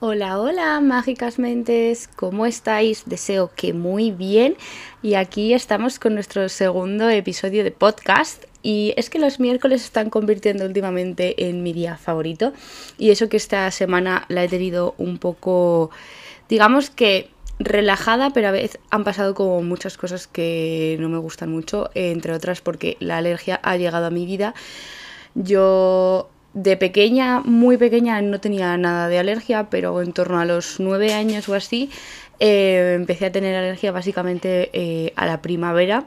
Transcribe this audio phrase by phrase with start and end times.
[0.00, 3.02] Hola, hola, mágicas mentes, ¿cómo estáis?
[3.06, 4.56] Deseo que muy bien.
[5.02, 8.44] Y aquí estamos con nuestro segundo episodio de podcast.
[8.62, 12.52] Y es que los miércoles se están convirtiendo últimamente en mi día favorito.
[12.96, 15.90] Y eso que esta semana la he tenido un poco,
[16.48, 21.50] digamos que relajada, pero a veces han pasado como muchas cosas que no me gustan
[21.50, 24.54] mucho, entre otras porque la alergia ha llegado a mi vida.
[25.34, 30.80] Yo de pequeña, muy pequeña, no tenía nada de alergia, pero en torno a los
[30.80, 31.90] nueve años o así,
[32.40, 36.04] eh, empecé a tener alergia básicamente eh, a la primavera,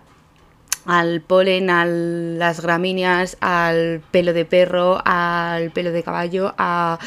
[0.85, 6.99] al polen, a las gramíneas, al pelo de perro, al pelo de caballo, a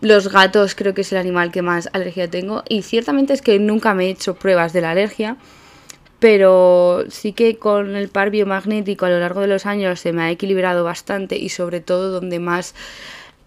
[0.00, 2.64] los gatos, creo que es el animal que más alergia tengo.
[2.68, 5.36] Y ciertamente es que nunca me he hecho pruebas de la alergia
[6.18, 10.22] pero sí que con el par biomagnético a lo largo de los años se me
[10.22, 12.74] ha equilibrado bastante y sobre todo donde más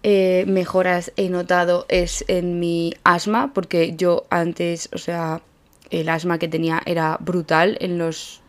[0.02, 5.42] eh, mejoras he notado es en mi asma, porque yo antes, o sea,
[5.90, 8.40] el asma que tenía era brutal en los...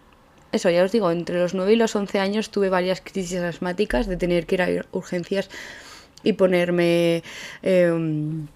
[0.52, 4.08] Eso, ya os digo, entre los 9 y los 11 años tuve varias crisis asmáticas
[4.08, 5.50] de tener que ir a urgencias
[6.24, 7.24] y ponerme...
[7.62, 8.48] Em,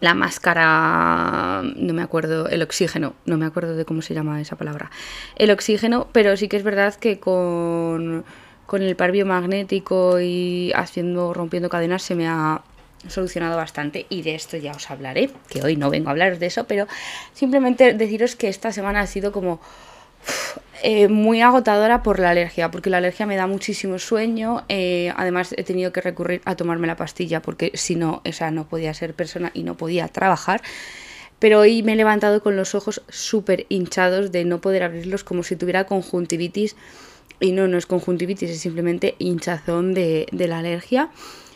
[0.00, 4.56] la máscara, no me acuerdo, el oxígeno, no me acuerdo de cómo se llama esa
[4.56, 4.90] palabra,
[5.36, 8.24] el oxígeno, pero sí que es verdad que con,
[8.66, 12.60] con el par biomagnético y haciendo, rompiendo cadenas se me ha
[13.08, 16.46] solucionado bastante y de esto ya os hablaré, que hoy no vengo a hablaros de
[16.46, 16.86] eso, pero
[17.32, 19.60] simplemente deciros que esta semana ha sido como
[20.82, 24.64] eh, muy agotadora por la alergia, porque la alergia me da muchísimo sueño.
[24.68, 28.68] Eh, además, he tenido que recurrir a tomarme la pastilla porque si no, esa no
[28.68, 30.62] podía ser persona y no podía trabajar.
[31.38, 35.42] Pero hoy me he levantado con los ojos súper hinchados de no poder abrirlos como
[35.42, 36.76] si tuviera conjuntivitis.
[37.40, 41.10] Y no, no es conjuntivitis, es simplemente hinchazón de, la alergia.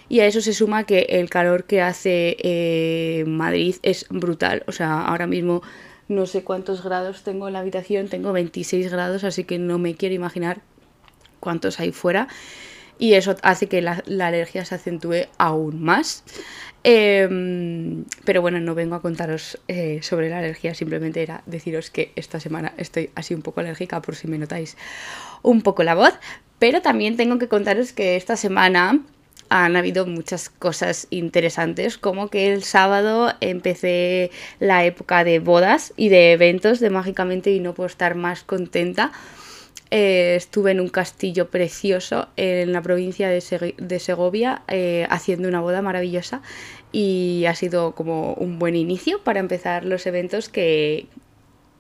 [0.08, 4.64] Y a eso se suma que el calor que hace eh, Madrid es brutal.
[4.66, 5.62] O sea, ahora mismo
[6.10, 9.94] no sé cuántos grados tengo en la habitación, tengo 26 grados, así que no me
[9.94, 10.60] quiero imaginar
[11.38, 12.26] cuántos hay fuera.
[12.98, 16.24] Y eso hace que la, alergia se acentúe aún más.
[16.82, 22.12] Em, pero bueno, no vengo a contaros eh, sobre la alergia, simplemente era deciros que
[22.16, 24.76] esta semana estoy así un poco alérgica por si me notáis
[25.42, 26.14] un poco la voz.
[26.58, 29.00] Pero también tengo que contaros que esta semana
[29.50, 34.30] han habido muchas cosas interesantes, como que el sábado empecé
[34.60, 39.10] la época de bodas y de eventos de Mágicamente y no puedo estar más contenta.
[39.90, 45.82] Eh, estuve en un castillo precioso en la provincia de, Segovia eh, haciendo una boda
[45.82, 46.42] maravillosa
[46.92, 51.06] y ha sido como un buen inicio para empezar los eventos que,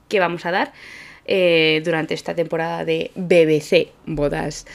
[0.08, 0.72] que vamos a dar
[1.24, 4.66] eh, durante esta temporada de BBC, bodas,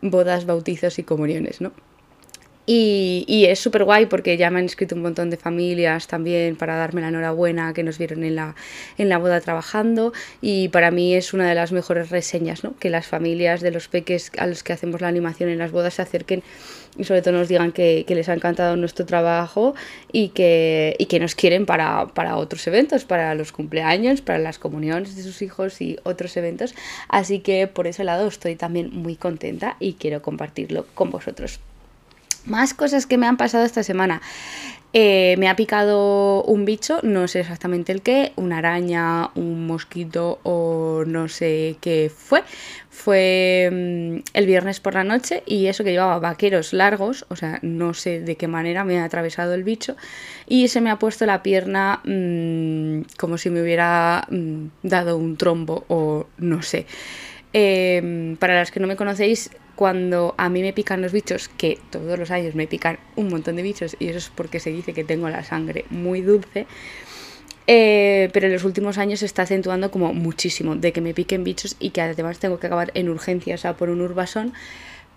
[0.00, 1.72] bodas, bautizos y comuniones, ¿no?
[2.64, 6.76] Y, es súper guay porque ya me han escrito un montón de familias también para
[6.76, 8.54] darme la enhorabuena que nos vieron en la,
[8.98, 12.76] en la boda trabajando y para mí es una de las mejores reseñas, ¿no?
[12.78, 15.94] que las familias de los peques a los que hacemos la animación en las bodas
[15.94, 16.44] se acerquen
[16.96, 19.74] y sobre todo nos digan que, les ha encantado nuestro trabajo
[20.12, 24.58] y que, y que nos quieren para, para otros eventos, para los cumpleaños, para las
[24.58, 26.74] comuniones de sus hijos y otros eventos.
[27.08, 31.58] Así que por ese lado estoy también muy contenta y quiero compartirlo con vosotros.
[32.46, 34.20] Más cosas que me han pasado esta semana.
[34.94, 40.38] Eh, me ha picado un bicho, no sé exactamente el qué, una araña, un mosquito
[40.42, 42.42] o no sé qué fue.
[42.90, 47.58] Fue mm, el viernes por la noche y eso que llevaba vaqueros largos, o sea,
[47.62, 49.96] no sé de qué manera me ha atravesado el bicho
[50.46, 55.38] y se me ha puesto la pierna mm, como si me hubiera mm, dado un
[55.38, 56.84] trombo o no sé.
[57.52, 61.78] Em, para las que no me conocéis, cuando a mí me pican los bichos, que
[61.90, 64.94] todos los años me pican un montón de bichos, y eso es porque se dice
[64.94, 66.66] que tengo la sangre muy dulce,
[67.66, 71.44] eh, pero en los últimos años se está acentuando como muchísimo de que me piquen
[71.44, 74.52] bichos y que además tengo que acabar en urgencia, o sea, por un urbasón.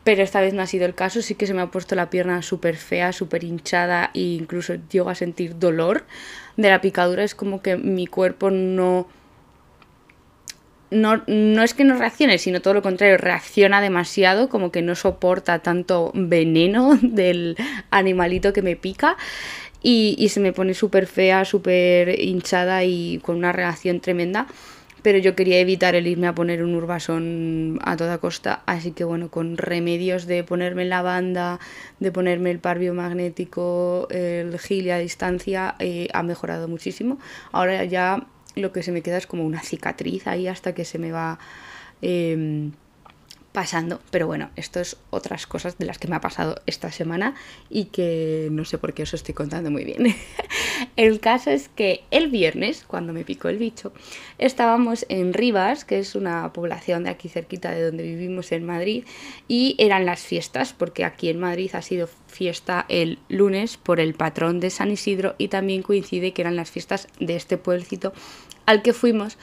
[0.03, 2.11] Pero esta vez no ha sido el caso, sí que se me ha puesto la
[2.11, 6.05] pierna súper fea, súper hinchada e incluso llego a sentir dolor
[6.57, 7.23] de la picadura.
[7.23, 9.07] Es como que mi cuerpo no
[10.95, 14.95] no, no es que no reaccione, sino todo lo contrario, reacciona demasiado, como que no
[14.95, 17.57] soporta tanto veneno del
[17.91, 19.17] animalito que me pica.
[19.87, 24.47] Y, se me pone súper fea, súper hinchada y con una reacción tremenda
[25.03, 29.03] pero yo quería evitar el irme a poner un urbasón a toda costa, así que
[29.03, 31.59] bueno, con remedios de ponerme la banda,
[31.99, 37.19] de ponerme el par biomagnético, el gil a distancia, eh, ha mejorado muchísimo.
[37.51, 40.99] Ahora ya lo que se me queda es como una cicatriz ahí hasta que se
[40.99, 41.39] me va
[42.01, 42.71] em,
[43.55, 44.01] pasando.
[44.11, 47.35] Pero bueno, esto es otras cosas de las que me ha pasado esta semana
[47.69, 50.13] y que no sé por qué os estoy contando muy bien.
[50.97, 53.93] el caso es que el viernes, cuando me picó el bicho,
[54.37, 59.05] estábamos en Rivas, que es una población de aquí cerquita de donde vivimos en Madrid,
[59.47, 64.13] y eran las fiestas, porque aquí en Madrid ha sido fiesta el lunes por el
[64.13, 68.13] patrón de San Isidro y también coincide que eran las fiestas de este pueblecito
[68.65, 69.37] al que fuimos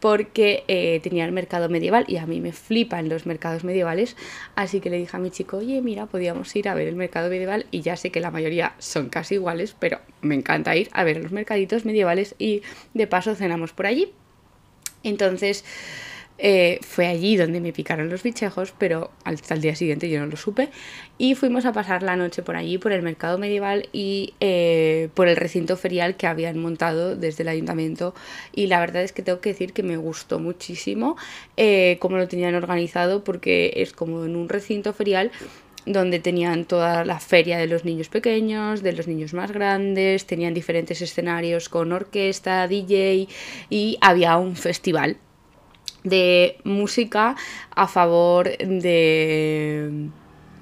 [0.00, 4.16] porque eh, tenía el mercado medieval y a mí me flipan los mercados medievales,
[4.54, 7.30] así que le dije a mi chico, oye, mira, podíamos ir a ver el mercado
[7.30, 11.04] medieval y ya sé que la mayoría son casi iguales, pero me encanta ir a
[11.04, 12.60] ver los mercaditos medievales y
[12.92, 14.12] de paso cenamos por allí.
[15.04, 15.64] Entonces,
[16.36, 20.26] eh, fue allí donde me picaron los bichejos, pero hasta el día siguiente yo no
[20.26, 20.68] lo supe.
[21.16, 25.28] Y fuimos a pasar la noche por allí, por el mercado medieval y eh, por
[25.28, 28.14] el recinto ferial que habían montado desde el ayuntamiento.
[28.52, 31.16] Y la verdad es que tengo que decir que me gustó muchísimo
[31.56, 35.30] eh, cómo lo tenían organizado, porque es como en un recinto ferial
[35.86, 40.54] donde tenían toda la feria de los niños pequeños, de los niños más grandes, tenían
[40.54, 43.28] diferentes escenarios con orquesta, DJ
[43.68, 45.18] y había un festival
[46.04, 47.34] de música
[47.74, 50.10] a favor de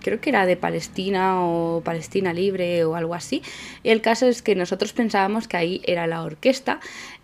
[0.02, 3.42] creo que era de Palestina o Palestina Libre o algo así.
[3.84, 6.80] El caso es que nosotros pensábamos que ahí era la orquesta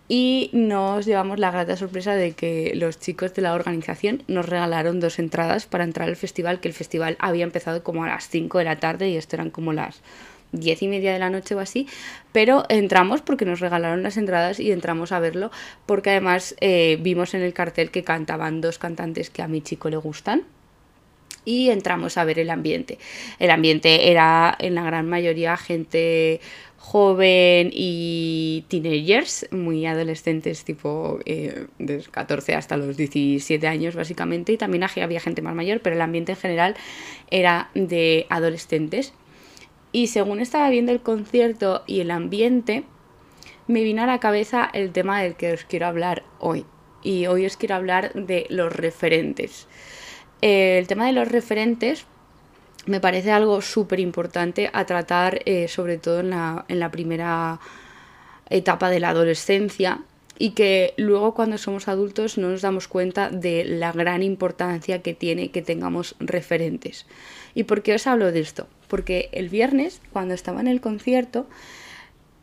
[0.09, 5.01] y nos llevamos la grata sorpresa de que los chicos de la organización nos regalaron
[5.01, 8.59] dos entradas para entrar al festival, que el festival había empezado como a las 5
[8.59, 10.01] de la tarde y esto eran como las
[10.53, 11.87] diez y media de la noche o así,
[12.33, 15.51] pero entramos porque nos regalaron las entradas y entramos a verlo
[15.87, 19.91] porque además eh, vimos en el cartel que cantaban dos cantantes que a mi chico
[19.91, 20.45] le gustan
[21.45, 22.99] y entramos a ver el ambiente.
[23.39, 26.41] El ambiente era en la gran mayoría gente
[26.77, 34.57] joven y teenagers, muy adolescentes, tipo eh, de 14 hasta los 17 años básicamente, y
[34.57, 36.77] también había gente más mayor, pero el ambiente en general
[37.31, 39.13] era de adolescentes.
[39.93, 42.85] Y según estaba viendo el concierto y el ambiente,
[43.67, 46.67] me vino a la cabeza el tema del que os quiero hablar hoy.
[47.03, 49.67] Y hoy os quiero hablar de los referentes.
[50.41, 52.07] el tema de los referentes
[52.87, 57.61] me parece algo súper importante a tratar, eh, sobre todo en la, en la primera
[58.49, 60.01] etapa de la adolescencia,
[60.39, 65.13] y que luego cuando somos adultos no nos damos cuenta de la gran importancia que
[65.13, 67.07] tiene que tengamos referentes.
[67.55, 68.69] ¿Y por qué os hablo de esto?
[68.89, 71.47] Porque el viernes, cuando estaba en el concierto,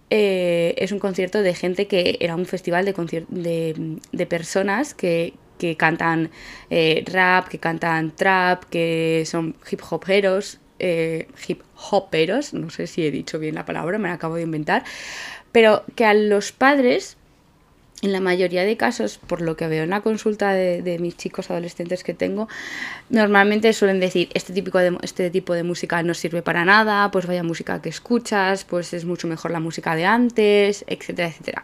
[0.09, 5.33] eh, es un concierto de gente que era un festival de, de, personas que,
[5.77, 6.29] cantan
[6.69, 11.61] eh, rap, que cantan trap, que son hip hoperos, eh, hip
[11.91, 14.83] hoperos, no sé si he dicho bien la palabra, me la acabo de inventar,
[15.51, 17.17] pero que a los padres
[18.01, 21.49] en la mayoría de casos, por lo que veo en la consulta de, mis chicos
[21.49, 22.47] adolescentes que tengo,
[23.09, 27.43] normalmente suelen decir, este, típico este tipo de música no sirve para nada, pues vaya
[27.43, 31.63] música que escuchas, pues es mucho mejor la música de antes, etcétera, etcétera.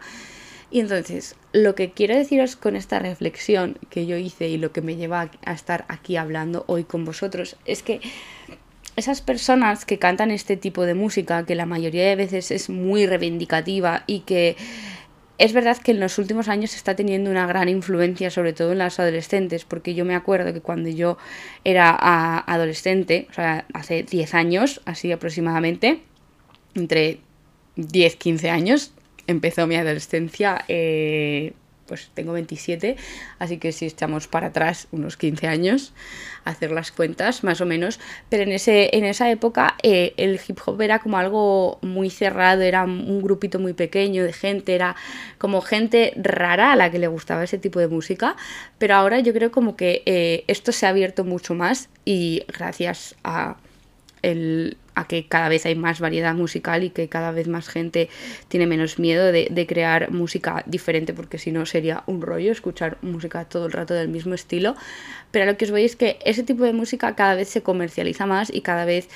[0.70, 4.80] Y entonces, lo que quiero deciros con esta reflexión que yo hice y lo que
[4.80, 8.00] me lleva a estar aquí hablando hoy con vosotros es que
[8.96, 13.06] esas personas que cantan este tipo de música, que la mayoría de veces es muy
[13.06, 14.56] reivindicativa y que
[15.42, 18.78] es verdad que en los últimos años está teniendo una gran influencia, sobre todo en
[18.78, 21.18] las adolescentes, porque yo me acuerdo que cuando yo
[21.64, 21.90] era
[22.46, 26.00] adolescente, o sea, hace 10 años, así aproximadamente,
[26.76, 27.18] entre
[27.74, 28.92] 10, 15 años,
[29.26, 31.54] empezó mi adolescencia eh,
[31.86, 32.96] pues tengo 27,
[33.38, 35.92] así que si echamos para atrás unos 15 años,
[36.44, 40.58] hacer las cuentas más o menos, pero en, ese, en esa época eh, el hip
[40.64, 44.96] hop era como algo muy cerrado, era un grupito muy pequeño de gente, era
[45.38, 48.36] como gente rara a la que le gustaba ese tipo de música,
[48.78, 53.14] pero ahora yo creo como que eh, esto se ha abierto mucho más y gracias
[53.22, 53.56] a
[54.94, 58.08] a que cada vez hay más variedad musical y que cada vez más gente
[58.48, 63.44] tiene menos miedo de, crear música diferente, porque si no sería un rollo escuchar música
[63.44, 64.76] todo el rato del mismo estilo.
[65.30, 68.26] Pero lo que os voy es que ese tipo de música cada vez se comercializa
[68.26, 69.08] más y cada vez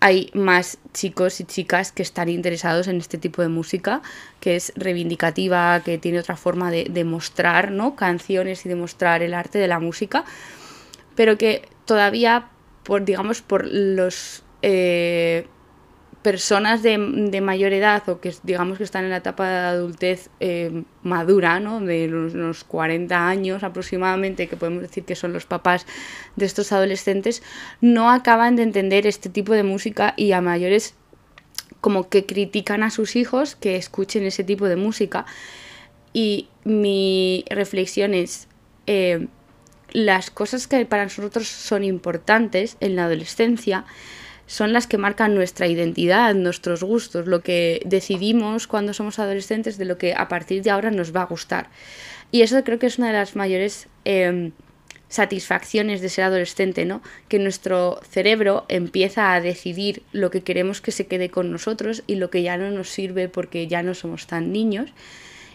[0.00, 4.02] hay más chicos y chicas que están interesados en este tipo de música,
[4.40, 7.96] que es reivindicativa, que tiene otra forma de, de mostrar ¿no?
[7.96, 10.26] canciones y de mostrar el arte de la música,
[11.14, 12.48] pero que todavía
[12.84, 15.46] por, digamos, por los eh,
[16.22, 16.96] personas de,
[17.42, 21.80] mayor edad o que digamos que están en la etapa de adultez eh, madura, ¿no?
[21.80, 25.86] de unos, 40 años aproximadamente, que podemos decir que son los papás
[26.36, 27.42] de estos adolescentes,
[27.82, 30.94] no acaban de entender este tipo de música y a mayores
[31.82, 35.26] como que critican a sus hijos que escuchen ese tipo de música.
[36.14, 38.48] Y mi reflexión es,
[38.86, 39.26] eh,
[39.94, 43.86] las cosas que para nosotros son importantes en la adolescencia
[44.46, 49.86] son las que marcan nuestra identidad, nuestros gustos, lo que decidimos cuando somos adolescentes de
[49.86, 51.70] lo que a partir de ahora nos va a gustar.
[52.30, 54.52] Y eso creo que es una de las mayores em,
[55.08, 57.00] satisfacciones de ser adolescente, ¿no?
[57.28, 62.16] Que nuestro cerebro empieza a decidir lo que queremos que se quede con nosotros y
[62.16, 64.92] lo que ya no nos sirve porque ya no somos tan niños.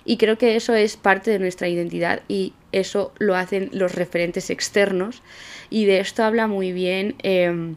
[0.10, 4.50] Y creo que eso es parte de nuestra identidad y eso lo hacen los referentes
[4.50, 5.22] externos.
[5.70, 7.76] Y de esto habla muy bien em,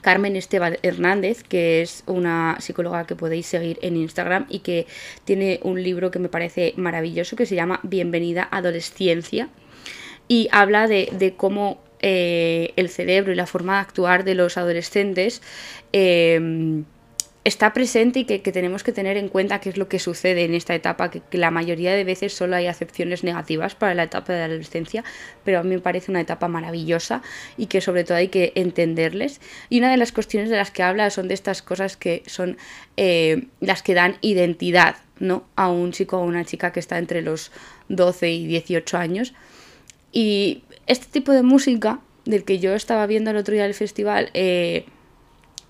[0.00, 4.86] Carmen Esteban Hernández, que es una psicóloga que podéis seguir en Instagram y que
[5.26, 9.50] tiene un libro que me parece maravilloso que se llama Bienvenida Adolescencia
[10.26, 15.42] y habla de, cómo eh, el cerebro y la forma de actuar de los adolescentes
[15.92, 16.86] em,
[17.48, 20.54] está presente y que, tenemos que tener en cuenta qué es lo que sucede en
[20.54, 24.40] esta etapa, que, la mayoría de veces solo hay acepciones negativas para la etapa de
[24.40, 25.02] la adolescencia,
[25.44, 27.22] pero a mí me parece una etapa maravillosa
[27.56, 29.40] y que sobre todo hay que entenderles.
[29.70, 32.58] Y una de las cuestiones de las que habla son de estas cosas que son
[32.96, 35.44] eh, las que dan identidad ¿no?
[35.56, 37.50] a un chico o una chica que está entre los
[37.88, 39.32] 12 y 18 años.
[40.12, 44.30] Y este tipo de música, del que yo estaba viendo el otro día del festival,
[44.34, 44.84] eh,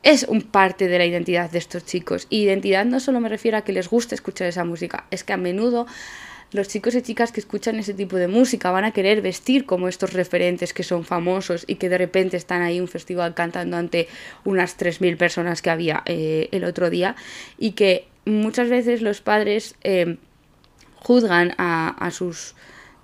[0.03, 2.27] es un parte de la identidad de estos chicos.
[2.31, 5.33] Y identidad no solo me refiero a que les guste escuchar esa música, es que
[5.33, 5.87] a menudo
[6.51, 9.87] los chicos y chicas que escuchan ese tipo de música van a querer vestir como
[9.87, 13.77] estos referentes que son famosos y que de repente están ahí en un festival cantando
[13.77, 14.09] ante
[14.45, 17.17] unas 3.000 personas que había eh, el otro día
[17.59, 20.17] y que muchas veces los padres eh,
[20.97, 22.55] juzgan a sus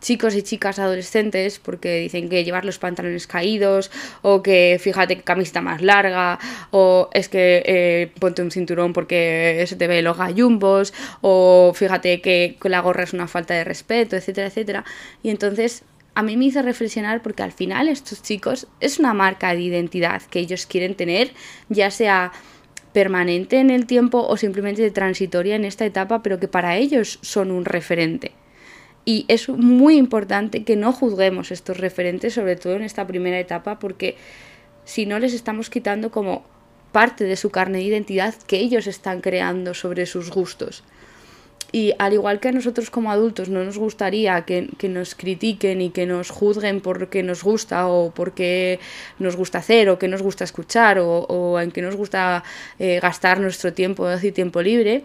[0.04, 5.22] chicos y chicas adolescentes porque dicen que llevar los pantalones caídos o que fíjate que
[5.22, 6.38] camiseta más larga
[6.70, 10.92] o es que eh, ponte un cinturón porque se te ve los gallumbos
[11.22, 14.84] o fíjate que la gorra es una falta de respeto, etcétera, etcétera.
[15.22, 15.84] Y entonces
[16.14, 20.20] a mí me hizo reflexionar porque al final estos chicos es una marca de identidad
[20.22, 21.32] que ellos quieren tener,
[21.70, 22.30] ya sea
[22.92, 27.50] permanente en el tiempo o simplemente transitoria en esta etapa, pero que para ellos son
[27.50, 28.32] un referente.
[29.04, 33.78] Y es muy importante que no juzguemos estos referentes, sobre todo en esta primera etapa,
[33.78, 34.16] porque
[34.84, 36.44] si no les estamos quitando como
[36.92, 40.84] parte de su carne de identidad que ellos están creando sobre sus gustos.
[41.72, 45.90] Y al igual que a nosotros como adultos no nos gustaría que, nos critiquen y
[45.90, 48.78] que nos juzguen por qué nos gusta o por qué
[49.18, 52.44] nos gusta hacer o qué nos gusta escuchar o, en qué nos gusta
[52.78, 55.02] eh, gastar nuestro tiempo y tiempo libre,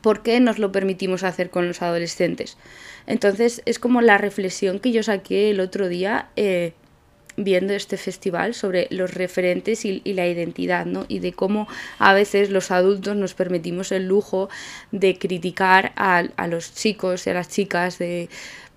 [0.00, 2.56] ¿por qué nos lo permitimos hacer con los adolescentes?
[3.06, 6.72] Entonces es como la reflexión que yo saqué el otro día eh,
[7.36, 11.04] viendo este festival sobre los referentes y, la identidad, ¿no?
[11.08, 14.48] Y de cómo a veces los adultos nos permitimos el lujo
[14.90, 18.28] de criticar a, los chicos y a las chicas de,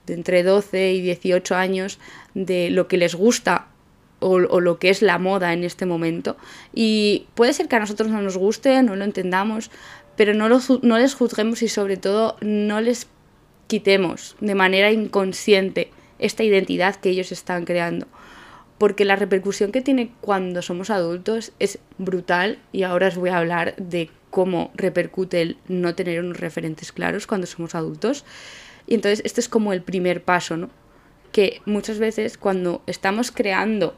[0.07, 1.99] entre 12 y 18 años
[2.33, 3.67] de lo que les gusta
[4.19, 6.35] o, o, lo que es la moda en este momento.
[6.73, 9.71] Y puede ser que a nosotros no nos guste, no lo entendamos,
[10.17, 13.07] pero no, no les juzguemos y sobre todo no les
[13.69, 18.07] quitemos de manera inconsciente esta identidad que ellos están creando.
[18.79, 23.37] Porque la repercusión que tiene cuando somos adultos es brutal y ahora os voy a
[23.37, 28.25] hablar de cómo repercute el no tener unos referentes claros cuando somos adultos.
[28.87, 30.71] Y entonces este es como el primer paso, ¿no?
[31.31, 33.95] Que muchas veces cuando estamos creando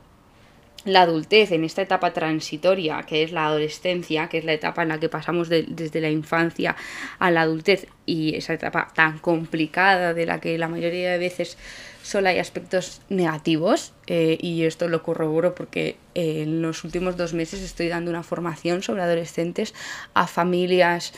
[0.86, 4.90] la adultez en esta etapa transitoria, que es la adolescencia, que es la etapa en
[4.90, 6.76] la que pasamos desde la infancia
[7.20, 11.58] a la adultez y esa etapa tan complicada de la que la mayoría de veces
[12.04, 17.34] solo hay aspectos negativos eh, y esto lo corroboro porque eh, en los últimos dos
[17.34, 19.76] meses estoy dando una formación sobre adolescentes
[20.16, 21.14] a familias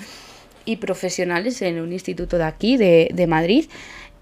[0.65, 3.69] y profesionales en un instituto de aquí, de, de Madrid,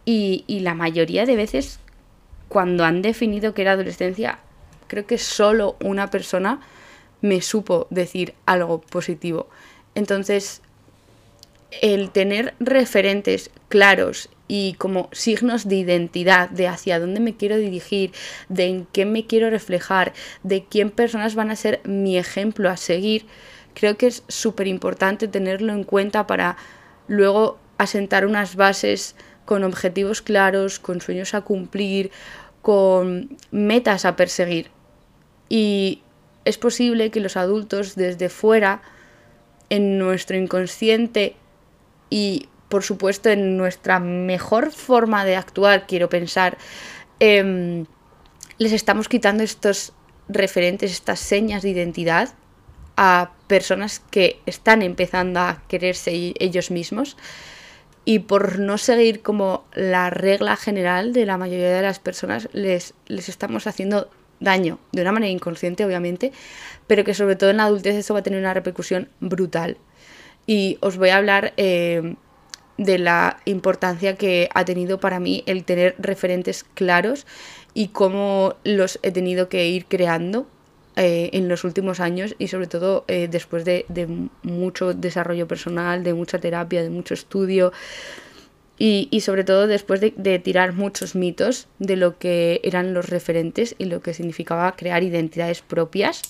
[0.05, 1.79] y, y la mayoría de veces
[2.47, 4.39] cuando han definido que era adolescencia
[4.91, 6.59] creo que solo una persona
[7.21, 9.47] me supo decir algo positivo.
[9.95, 10.61] Entonces,
[11.81, 18.11] el tener referentes claros y como signos de identidad, de hacia dónde me quiero dirigir,
[18.49, 20.11] de en qué me quiero reflejar,
[20.43, 23.25] de quién personas van a ser mi ejemplo a seguir,
[23.73, 26.57] creo que es súper importante tenerlo en cuenta para
[27.07, 32.11] luego asentar unas bases con objetivos claros, con sueños a cumplir,
[32.61, 34.69] con metas a perseguir.
[35.51, 36.01] Y
[36.45, 38.81] es posible que los adultos desde fuera,
[39.69, 41.35] en nuestro inconsciente
[42.09, 46.57] y por supuesto en nuestra mejor forma de actuar, quiero pensar,
[47.19, 47.85] em,
[48.59, 49.91] les estamos quitando estos
[50.29, 52.29] referentes, estas señas de identidad
[52.95, 57.17] a personas que están empezando a quererse ellos mismos.
[58.05, 62.93] Y por no seguir como la regla general de la mayoría de las personas les,
[63.07, 64.09] les estamos haciendo
[64.41, 66.33] daño, de una manera inconsciente obviamente,
[66.87, 69.77] pero que sobre todo en la adultez eso va a tener una repercusión brutal.
[70.45, 72.15] Y os voy a hablar eh,
[72.77, 77.25] de la importancia que ha tenido para mí el tener referentes claros
[77.73, 80.47] y cómo los he tenido que ir creando
[80.97, 83.85] eh, en los últimos años y sobre todo eh, después de,
[84.43, 87.71] mucho desarrollo personal, de mucha terapia, de mucho estudio
[88.83, 93.85] y, sobre todo después de, tirar muchos mitos de lo que eran los referentes y
[93.85, 96.23] lo que significaba crear identidades propias.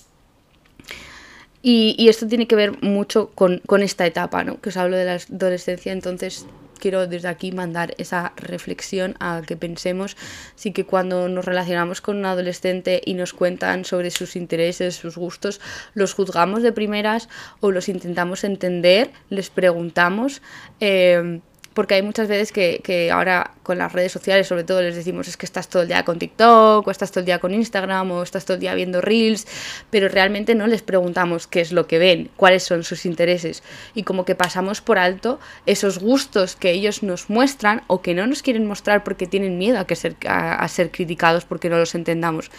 [1.62, 4.60] Y, esto tiene que ver mucho con, con, esta etapa, ¿no?
[4.60, 6.46] Que os hablo de la adolescencia, entonces
[6.78, 10.18] quiero desde aquí mandar esa reflexión a que pensemos
[10.56, 15.16] sí que cuando nos relacionamos con un adolescente y nos cuentan sobre sus intereses, sus
[15.16, 15.62] gustos,
[15.94, 17.30] los juzgamos de primeras
[17.62, 20.42] o los intentamos entender, les preguntamos.
[20.82, 21.40] Eh,
[21.74, 25.38] porque hay muchas veces que, ahora con las redes sociales sobre todo les decimos es
[25.38, 28.24] que estás todo el día con TikTok o estás todo el día con Instagram o
[28.24, 29.48] estás todo el día viendo reels,
[29.90, 33.64] pero realmente no les preguntamos qué es lo que ven, cuáles son sus intereses
[33.96, 38.28] y como que pasamos por alto esos gustos que ellos nos muestran o que no
[38.28, 41.96] nos quieren mostrar porque tienen miedo a, que ser, a ser criticados porque no los
[41.96, 42.52] entendamos.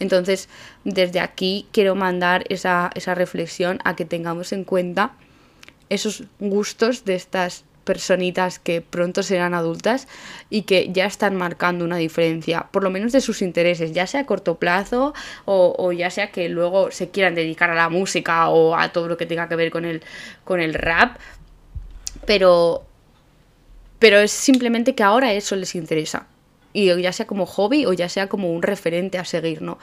[0.00, 0.48] Entonces,
[0.84, 5.12] desde aquí quiero mandar esa, esa reflexión a que tengamos en cuenta
[5.88, 10.08] esos gustos de estas personitas que pronto serán adultas
[10.50, 14.20] y que ya están marcando una diferencia, por lo menos de sus intereses, ya sea
[14.20, 15.14] a corto plazo
[15.44, 19.16] o, ya sea que luego se quieran dedicar a la música o a todo lo
[19.16, 20.02] que tenga que ver con el,
[20.44, 21.18] con el rap,
[22.26, 22.84] pero,
[23.98, 26.26] pero es simplemente que ahora eso les interesa.
[26.72, 29.78] Y ya sea como hobby o ya sea como un referente a seguir, ¿no?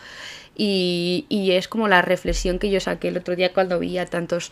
[0.57, 4.05] Y, y es como la reflexión que yo saqué el otro día cuando vi a
[4.05, 4.51] tantos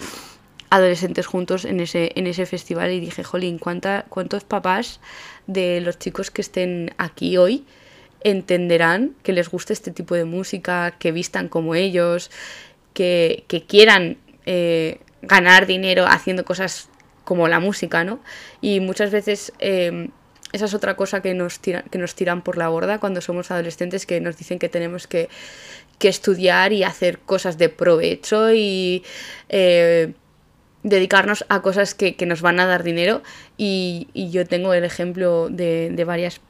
[0.69, 4.99] adolescentes juntos en ese, en ese festival y dije, jolín, ¿cuánta, ¿cuántos papás
[5.47, 7.65] de los chicos que estén aquí hoy
[8.21, 12.29] entenderán que les guste este tipo de música, que vistan como ellos,
[12.93, 16.89] que, quieran eh, ganar dinero haciendo cosas
[17.23, 18.19] como la música, ¿no?
[18.61, 20.09] Y muchas veces em,
[20.51, 23.51] esa es otra cosa que nos, tiran, que nos tiran por la borda cuando somos
[23.51, 25.29] adolescentes, que nos dicen que tenemos que,
[26.01, 29.03] estudiar y hacer cosas de provecho y...
[29.49, 30.13] Eh,
[30.83, 33.21] dedicarnos a cosas que, nos van a dar dinero.
[33.57, 36.41] Y, yo tengo el ejemplo de, de varias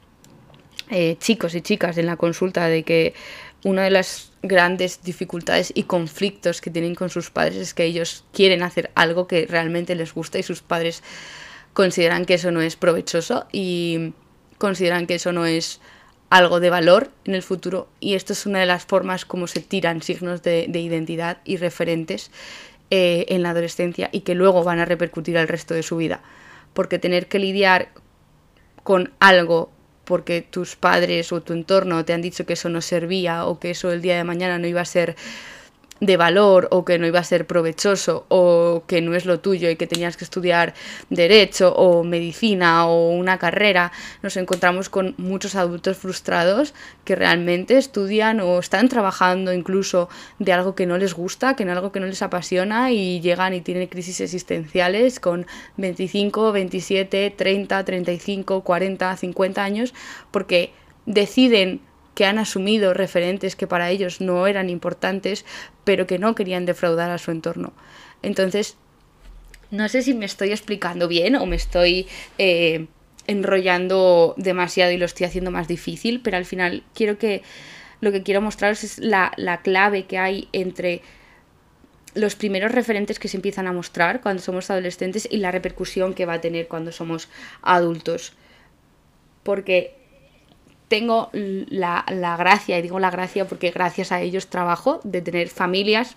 [0.90, 3.14] eh, chicos y chicas en la consulta de que
[3.62, 8.24] una de las grandes dificultades y conflictos que tienen con sus padres es que ellos
[8.32, 11.02] quieren hacer algo que realmente les gusta y sus padres
[11.74, 14.14] consideran que eso no es provechoso y
[14.58, 15.80] consideran que eso no es
[16.30, 17.88] algo de valor en el futuro.
[18.00, 21.56] Y esto es una de las formas como se tiran signos de, de identidad y
[21.56, 22.30] referentes
[22.90, 26.22] eh, en la adolescencia y que luego van a repercutir al resto de su vida.
[26.72, 27.88] Porque tener que lidiar
[28.82, 29.70] con algo
[30.04, 33.70] porque tus padres o tu entorno te han dicho que eso no servía o que
[33.70, 35.14] eso el día de mañana no iba a ser
[36.00, 39.70] de valor o que no iba a ser provechoso o que no es lo tuyo
[39.70, 40.74] y que tenías que estudiar
[41.10, 48.40] derecho o medicina o una carrera, nos encontramos con muchos adultos frustrados que realmente estudian
[48.40, 50.08] o están trabajando incluso
[50.38, 53.54] de algo que no les gusta, que en algo que no les apasiona y llegan
[53.54, 59.94] y tienen crisis existenciales con 25, 27, 30, 35, 40, 50 años
[60.30, 60.72] porque
[61.06, 61.80] deciden
[62.20, 65.46] que han asumido referentes que para ellos no eran importantes,
[65.84, 67.72] pero que no querían defraudar a su entorno.
[68.20, 68.76] Entonces,
[69.70, 72.06] no sé si me estoy explicando bien o me estoy
[72.36, 72.88] eh,
[73.26, 77.40] enrollando demasiado y lo estoy haciendo más difícil, pero al final quiero que
[78.02, 81.00] lo que quiero mostraros es la, la clave que hay entre
[82.12, 86.26] los primeros referentes que se empiezan a mostrar cuando somos adolescentes y la repercusión que
[86.26, 87.30] va a tener cuando somos
[87.62, 88.34] adultos.
[89.42, 89.99] Porque
[90.90, 92.04] tengo la,
[92.36, 96.16] gracia, y digo la gracia porque gracias a ellos trabajo, de tener familias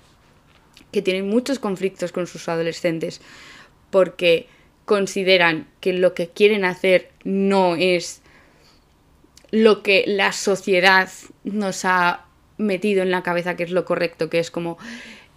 [0.92, 3.22] que tienen muchos conflictos con sus adolescentes
[3.92, 4.48] porque
[4.86, 8.24] consideran que lo que quieren hacer no es
[9.52, 11.08] lo que la sociedad
[11.44, 12.26] nos ha
[12.58, 14.80] metido en la cabeza que es lo correcto, que es como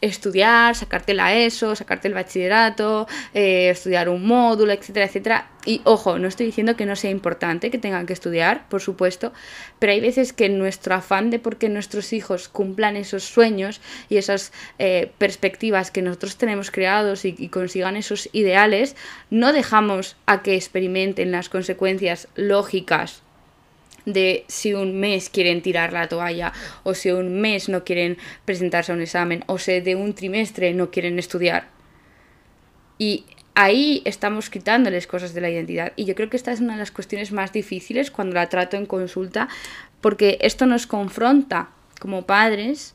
[0.00, 5.50] estudiar, sacarte la ESO, sacarte el bachillerato, eh, estudiar un módulo, etcétera, etcétera.
[5.64, 9.32] Y ojo, no estoy diciendo que no sea importante que tengan que estudiar, por supuesto,
[9.78, 14.52] pero hay veces que nuestro afán de porque nuestros hijos cumplan esos sueños y esas
[14.78, 18.94] eh, perspectivas que nosotros tenemos creados y consigan esos ideales,
[19.30, 23.22] no dejamos a que experimenten las consecuencias lógicas
[24.06, 26.52] de si un mes quieren tirar la toalla
[26.84, 30.72] o si un mes no quieren presentarse a un examen o si de un trimestre
[30.72, 31.68] no quieren estudiar.
[32.98, 35.92] Y ahí estamos quitándoles cosas de la identidad.
[35.96, 38.76] Y yo creo que esta es una de las cuestiones más difíciles cuando la trato
[38.76, 39.48] en consulta,
[40.00, 42.94] porque esto nos confronta como padres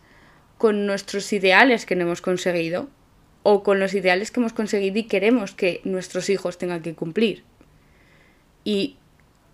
[0.57, 2.87] con nuestros ideales que no hemos conseguido
[3.43, 7.43] o con los ideales que hemos conseguido y queremos que nuestros hijos tengan que cumplir.
[8.63, 8.97] Y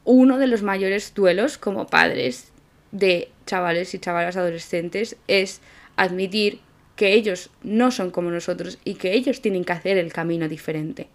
[0.08, 2.54] uno de los mayores duelos como padres
[2.94, 5.60] de chavales y chavalas adolescentes es
[5.98, 6.62] admitir
[6.96, 11.10] que ellos no son como nosotros y que ellos tienen que hacer el camino diferente.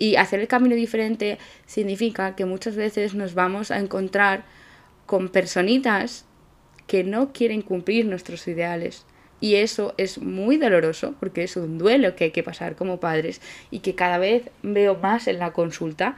[0.00, 4.44] Y hacer el camino diferente significa que muchas veces nos vamos a encontrar
[5.06, 6.24] con personitas
[6.88, 9.06] que no quieren cumplir nuestros ideales.
[9.40, 13.40] Y eso es muy doloroso porque es un duelo que hay que pasar como padres
[13.70, 16.16] y que cada vez veo más en la consulta,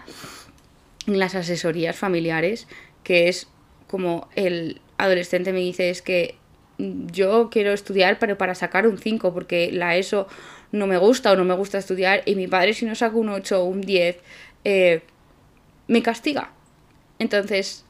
[1.16, 2.66] las asesorías familiares,
[3.02, 3.48] que es
[3.86, 6.36] como el adolescente me dice es que
[6.78, 10.28] yo quiero estudiar pero para sacar un 5 porque la ESO
[10.70, 13.30] no me gusta o no me gusta estudiar y mi padre si no saco un
[13.30, 14.18] 8 o un 10
[14.64, 15.02] eh,
[15.86, 16.52] me castiga.
[17.18, 17.84] Entonces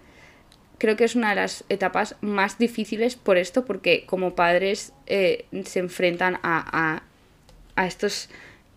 [0.78, 5.46] creo que es una de las etapas más difíciles por esto porque como padres eh,
[5.64, 7.02] se enfrentan a,
[7.76, 8.28] a, estos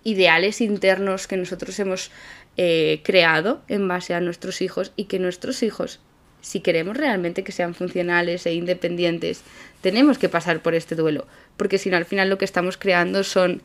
[0.03, 2.11] ideales internos que nosotros hemos
[2.57, 5.99] eh, creado en base a nuestros hijos y que nuestros hijos
[6.41, 9.43] si queremos realmente que sean funcionales e independientes,
[9.81, 13.23] tenemos que pasar por este duelo, porque si no al final lo que estamos creando
[13.23, 13.61] son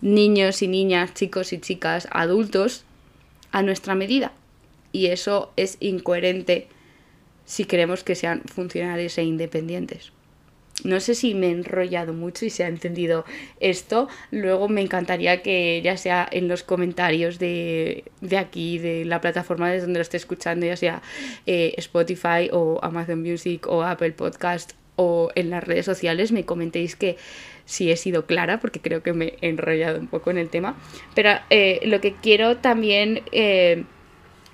[0.00, 2.84] niños y niñas, chicos y chicas, adultos
[3.52, 4.32] a nuestra medida.
[4.92, 6.66] Y eso es incoherente
[7.44, 10.12] si queremos que sean funcionales e independientes.
[10.84, 13.24] No sé si me he enrollado mucho y se ha entendido
[13.60, 14.08] esto.
[14.30, 18.04] Luego me encantaría que ya sea en los comentarios de,
[18.38, 21.02] aquí, de la plataforma desde donde lo esté escuchando, ya sea
[21.46, 26.94] eh, Spotify o Amazon Music o Apple Podcast o en las redes sociales, me comentéis
[26.94, 27.16] que
[27.64, 30.76] si he sido clara, porque creo que me he enrollado un poco en el tema.
[31.14, 33.22] Pero eh, lo que quiero también...
[33.32, 33.84] Eh,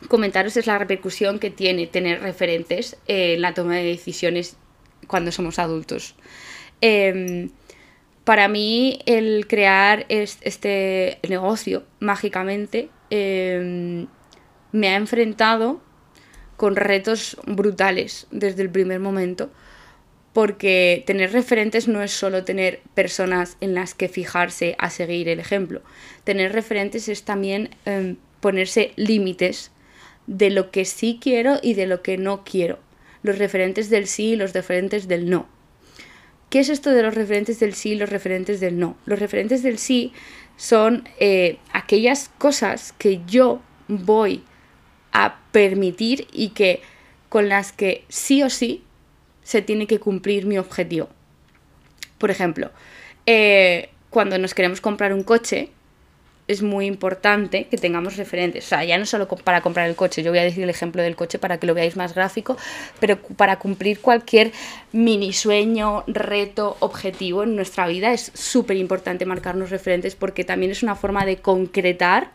[0.08, 4.56] comentaros es la repercusión que tiene tener referentes en la toma de decisiones
[5.06, 6.14] cuando somos adultos.
[6.80, 7.50] Em,
[8.24, 14.08] para mí el crear este negocio mágicamente em,
[14.72, 15.80] me ha enfrentado
[16.56, 19.50] con retos brutales desde el primer momento,
[20.32, 25.38] porque tener referentes no es solo tener personas en las que fijarse a seguir el
[25.38, 25.82] ejemplo,
[26.24, 29.70] tener referentes es también em, ponerse límites
[30.26, 32.80] de lo que sí quiero y de lo que no quiero
[33.26, 35.46] los referentes del sí y los referentes del no.
[36.48, 38.96] ¿Qué es esto de los referentes del sí y los referentes del no?
[39.04, 40.12] Los referentes del sí
[40.56, 44.44] son eh, aquellas cosas que yo voy
[45.12, 46.82] a permitir y que
[47.28, 48.84] con las que sí o sí
[49.42, 51.08] se tiene que cumplir mi objetivo.
[52.18, 52.70] Por ejemplo,
[53.26, 55.70] eh, cuando nos queremos comprar un coche,
[56.48, 58.64] es muy importante que tengamos referentes.
[58.66, 61.02] O sea, ya no solo para comprar el coche, yo voy a decir el ejemplo
[61.02, 62.56] del coche para que lo veáis más gráfico,
[63.00, 64.52] pero para cumplir cualquier
[64.92, 70.82] mini sueño, reto, objetivo en nuestra vida es súper importante marcarnos referentes porque también es
[70.82, 72.30] una forma de concretar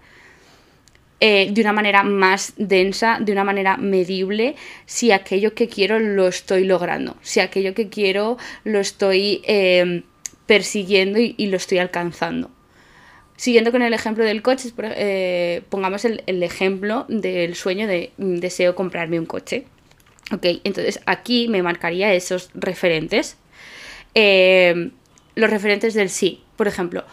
[1.21, 4.55] eh, de una manera más densa, de una manera medible,
[4.87, 10.03] si aquello que quiero lo estoy logrando, si aquello que quiero lo estoy eh,
[10.47, 12.49] persiguiendo y lo estoy alcanzando.
[13.41, 18.75] Siguiendo con el ejemplo del coche, eh, pongamos el, ejemplo del sueño de mm, deseo
[18.75, 19.65] comprarme un coche.
[20.31, 23.37] Ok, entonces aquí me marcaría esos referentes.
[24.13, 24.91] Eh,
[25.33, 27.03] los referentes del sí, por ejemplo,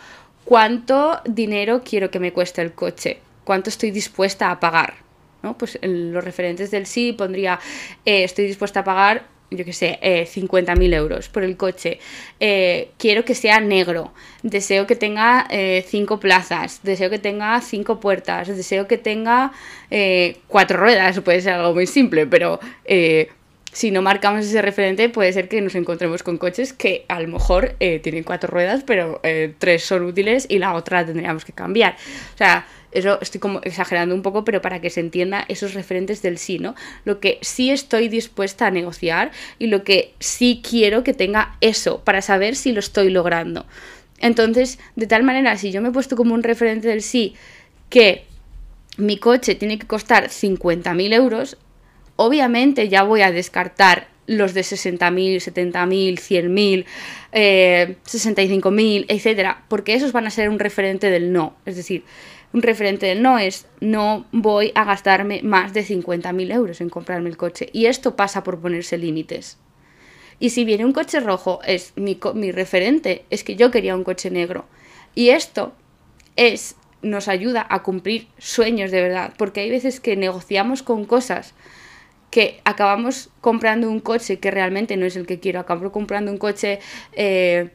[0.45, 3.21] ¿cuánto dinero quiero que me cueste el coche?
[3.45, 4.97] ¿Cuánto estoy dispuesta a pagar?
[5.43, 5.57] ¿No?
[5.57, 7.59] Pues en los referentes del sí pondría
[8.05, 11.99] eh, estoy dispuesta a pagar yo qué sé, eh, 50.000 euros por el coche.
[12.39, 14.13] Eh, quiero que sea negro.
[14.43, 16.81] Deseo que tenga eh, cinco plazas.
[16.83, 18.49] Deseo que tenga cinco puertas.
[18.49, 19.53] Deseo que tenga
[19.91, 21.19] eh, cuatro ruedas.
[21.21, 22.61] Puede ser algo muy simple, pero
[23.73, 27.29] si no marcamos ese referente, puede ser que nos encontremos con coches que a lo
[27.29, 29.21] mejor tienen cuatro ruedas, pero
[29.59, 31.97] tres son útiles y la otra tendríamos que cambiar.
[32.35, 36.23] O sea, eso estoy como exagerando un poco, pero para que se entienda esos referentes
[36.23, 36.75] del sí, ¿no?
[37.05, 42.03] Lo que sí estoy dispuesta a negociar y lo que sí quiero que tenga eso
[42.05, 43.67] para saber si lo estoy logrando.
[44.21, 47.35] Entonces, de tal manera, si yo me he puesto como un referente del sí
[47.89, 48.25] que
[48.97, 51.57] mi coche tiene que costar 50.000 euros,
[52.17, 56.85] obviamente ya voy a descartar los de 60.000, 70.000, 100.000,
[57.33, 61.57] eh, 65.000, etcétera, porque esos van a ser un referente del no.
[61.65, 62.05] Es decir,
[62.53, 67.29] un referente del no es no voy a gastarme más de 50.000 euros en comprarme
[67.29, 67.69] el coche.
[67.73, 69.59] Y esto pasa por ponerse límites.
[70.41, 74.05] Y si viene un coche rojo, es mi, mi referente, es que yo quería un
[74.05, 74.67] coche negro.
[75.15, 75.73] Y esto
[76.37, 81.55] es nos ayuda a cumplir sueños de verdad, porque hay veces que negociamos con cosas
[82.31, 86.39] que acabamos comprando un coche que realmente no es el que quiero, acabo comprando un
[86.39, 86.81] coche
[87.13, 87.71] eh,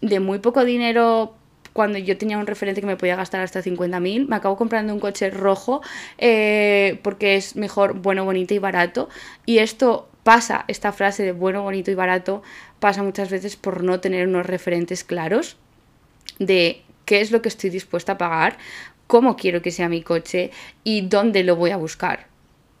[0.00, 1.34] de muy poco dinero
[1.74, 5.00] cuando yo tenía un referente que me podía gastar hasta 50.000, me acabo comprando un
[5.00, 5.82] coche rojo
[6.18, 9.08] eh, porque es mejor bueno, bonito y barato.
[9.44, 12.44] Y esto pasa, esta frase de bueno, bonito y barato,
[12.78, 15.56] pasa muchas veces por no tener unos referentes claros
[16.38, 18.56] de qué es lo que estoy dispuesta a pagar,
[19.08, 20.52] cómo quiero que sea mi coche
[20.84, 22.28] y dónde lo voy a buscar.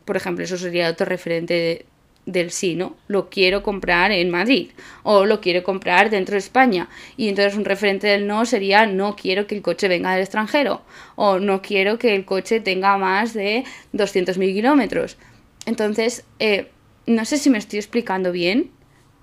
[0.04, 1.84] Por ejemplo, eso sería otro referente
[2.26, 2.96] del sí, ¿no?
[3.06, 4.70] Lo quiero comprar en Madrid
[5.02, 6.88] o lo quiero comprar dentro de España.
[7.16, 10.82] Y entonces un referente del no sería no quiero que el coche venga del extranjero
[11.16, 15.16] o no quiero que el coche tenga más de 200.000 kilómetros.
[15.66, 16.70] Entonces, eh,
[17.06, 18.70] no sé si me estoy explicando bien,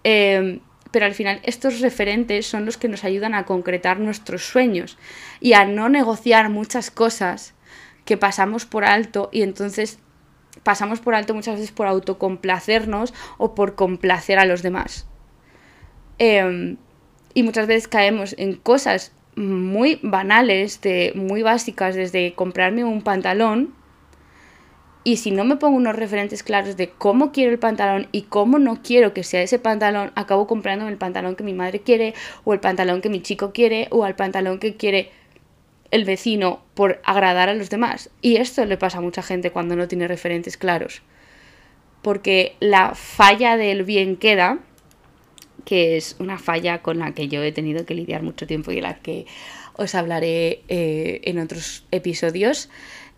[0.04, 0.60] eh,
[0.92, 4.98] pero al final estos referentes son los que nos ayudan a concretar nuestros sueños
[5.40, 7.54] y a no negociar muchas cosas
[8.06, 10.00] que pasamos por alto y entonces
[10.64, 15.08] pasamos por alto muchas veces por autocomplacernos o por complacer a los demás.
[16.18, 16.78] Em,
[17.34, 23.74] y muchas veces caemos en cosas muy banales, de, muy básicas, desde comprarme un pantalón.
[25.04, 28.60] Y si no me pongo unos referentes claros de cómo quiero el pantalón y cómo
[28.60, 32.54] no quiero que sea ese pantalón, acabo comprando el pantalón que mi madre quiere, o
[32.54, 35.12] el pantalón que mi chico quiere, o el pantalón que quiere
[35.92, 38.10] el vecino por agradar a los demás.
[38.22, 41.02] Y esto le pasa a mucha gente cuando no tiene referentes claros.
[42.02, 44.60] Porque la falla del bien queda,
[45.66, 48.82] que es una falla con la que yo he tenido que lidiar mucho tiempo y
[48.82, 49.28] la que
[49.74, 52.70] os hablaré eh, en otros episodios,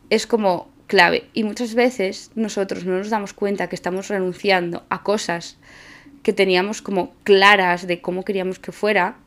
[0.10, 1.30] es como clave.
[1.34, 5.58] Y muchas veces nosotros no nos damos cuenta que estamos renunciando a cosas
[6.24, 9.18] que teníamos como claras de cómo queríamos que fuera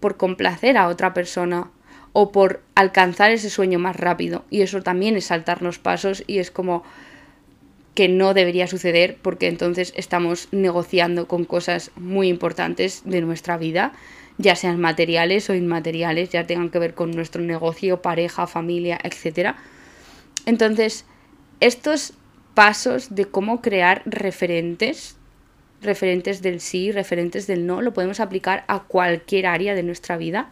[0.00, 1.70] por complacer a otra persona
[2.20, 4.44] o por alcanzar ese sueño más rápido.
[4.50, 6.82] Y eso también es saltarnos pasos y es como
[7.94, 13.92] que no debería suceder porque entonces estamos negociando con cosas muy importantes de nuestra vida,
[14.36, 19.54] ya sean materiales o inmateriales, ya tengan que ver con nuestro negocio, pareja, familia, etc.
[20.44, 21.04] Entonces,
[21.60, 22.14] estos
[22.54, 25.14] pasos de cómo crear referentes,
[25.80, 30.50] referentes del sí, referentes del no, lo podemos aplicar a cualquier área de nuestra vida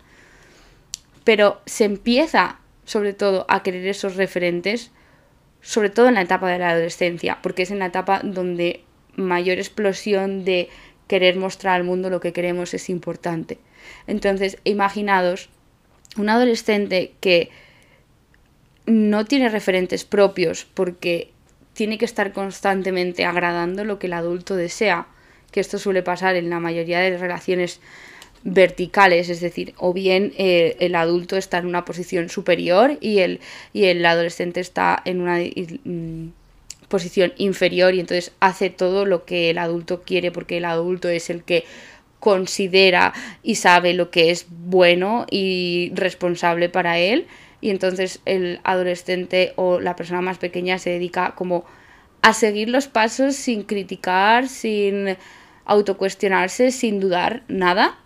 [1.26, 4.92] pero se empieza sobre todo a querer esos referentes,
[5.60, 8.84] sobre todo en la etapa de la adolescencia, porque es en la etapa donde
[9.16, 10.68] mayor explosión de
[11.08, 13.58] querer mostrar al mundo lo que queremos es importante.
[14.06, 15.48] Entonces, imaginados
[16.16, 17.50] un adolescente que
[18.86, 21.32] no tiene referentes propios porque
[21.72, 25.08] tiene que estar constantemente agradando lo que el adulto desea,
[25.50, 27.80] que esto suele pasar en la mayoría de relaciones
[28.48, 33.40] verticales, es decir, o bien eh, el adulto está en una posición superior y el,
[33.72, 36.28] y el adolescente está en una mm,
[36.86, 41.28] posición inferior y entonces hace todo lo que el adulto quiere porque el adulto es
[41.28, 41.64] el que
[42.20, 47.26] considera y sabe lo que es bueno y responsable para él
[47.60, 51.64] y entonces el adolescente o la persona más pequeña se dedica como
[52.22, 55.16] a seguir los pasos sin criticar, sin
[55.64, 57.98] autocuestionarse, sin dudar nada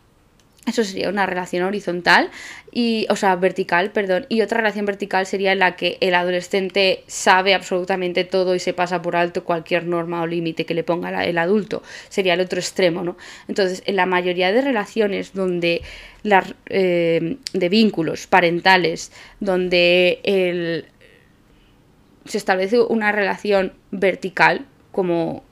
[0.66, 2.30] eso sería una relación horizontal
[2.70, 4.26] y, o sea, vertical, perdón.
[4.28, 8.74] Y otra relación vertical sería en la que el adolescente sabe absolutamente todo y se
[8.74, 11.82] pasa por alto cualquier norma o límite que le ponga el adulto.
[12.10, 13.16] Sería el otro extremo, ¿no?
[13.48, 15.82] Entonces, en la mayoría de relaciones donde
[16.22, 20.84] las eh, de vínculos parentales, donde el,
[22.26, 25.42] se establece una relación vertical como,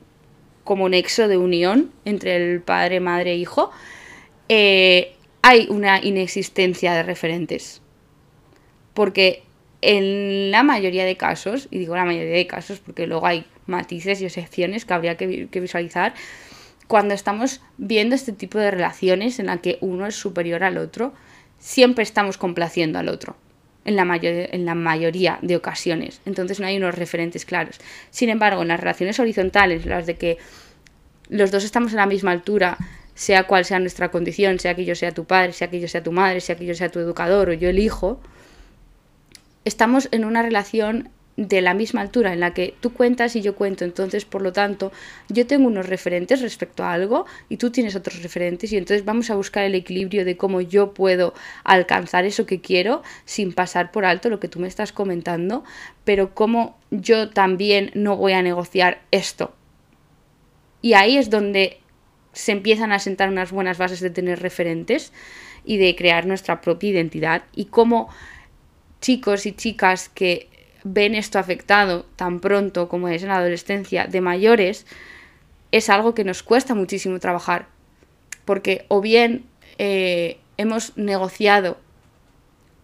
[0.65, 3.71] como nexo de unión entre el padre, madre e hijo,
[4.49, 7.83] eh, hay una inexistencia de referentes.
[8.95, 9.43] Porque
[9.81, 14.21] en la mayoría de casos, y digo la mayoría de casos porque luego hay matices
[14.21, 16.15] y excepciones que habría que, visualizar,
[16.87, 21.13] cuando estamos viendo este tipo de relaciones en la que uno es superior al otro,
[21.59, 23.37] siempre estamos complaciendo al otro.
[23.85, 26.21] En la, en la, mayoría de ocasiones.
[26.27, 27.79] Entonces no hay unos referentes claros.
[28.11, 30.37] Sin embargo, en las relaciones horizontales, las de que
[31.31, 32.77] los dos estamos a la misma altura,
[33.19, 36.05] sea cual sea nuestra condición, sea que yo sea tu padre, sea que yo sea
[36.05, 38.21] tu madre, sea que yo sea tu educador o yo el hijo,
[39.65, 43.57] estamos en una relación de la misma altura en la que tú cuentas y yo
[43.57, 43.85] cuento.
[43.85, 44.93] Entonces, por lo tanto,
[45.29, 49.31] yo tengo unos referentes respecto a algo y tú tienes otros referentes y entonces vamos
[49.31, 54.05] a buscar el equilibrio de cómo yo puedo alcanzar eso que quiero sin pasar por
[54.05, 55.65] alto lo que tú me estás comentando,
[56.05, 59.57] pero cómo yo también no voy a negociar esto.
[60.83, 61.81] Y ahí es donde
[62.39, 65.13] se empiezan a sentar unas buenas bases de tener referentes
[65.65, 68.09] y de crear nuestra propia identidad y cómo
[69.01, 70.49] chicos y chicas que
[70.85, 74.87] ven esto afectado tan pronto como es en la adolescencia de mayores,
[75.73, 77.67] es algo que nos cuesta muchísimo trabajar.
[78.45, 79.45] Porque o bien
[79.79, 81.77] eh, hemos negociado